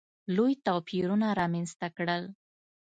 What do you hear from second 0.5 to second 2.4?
توپیرونه رامځته کړل.